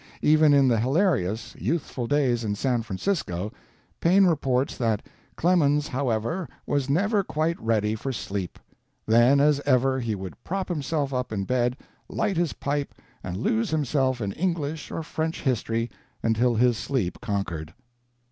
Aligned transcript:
Even 0.23 0.51
in 0.51 0.67
the 0.67 0.79
hilarious, 0.79 1.55
youthful 1.59 2.07
days 2.07 2.43
in 2.43 2.55
San 2.55 2.81
Francisco, 2.81 3.53
Paine 3.99 4.25
reports 4.25 4.75
that 4.75 5.05
"Clemens, 5.35 5.89
however, 5.89 6.49
was 6.65 6.89
never 6.89 7.23
quite 7.23 7.59
ready 7.61 7.93
for 7.93 8.11
sleep. 8.11 8.57
Then, 9.05 9.39
as 9.39 9.59
ever, 9.59 9.99
he 9.99 10.15
would 10.15 10.43
prop 10.43 10.69
himself 10.69 11.13
up 11.13 11.31
in 11.31 11.43
bed, 11.43 11.77
light 12.09 12.35
his 12.35 12.53
pipe, 12.53 12.95
and 13.23 13.37
lose 13.37 13.69
himself 13.69 14.21
in 14.21 14.31
English 14.31 14.89
or 14.89 15.03
French 15.03 15.43
history 15.43 15.87
until 16.23 16.55
his 16.55 16.79
sleep 16.79 17.21
conquered." 17.21 17.71